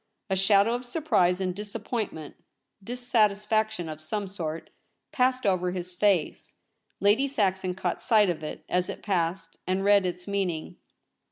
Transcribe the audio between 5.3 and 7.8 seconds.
over his face. Lady Saxon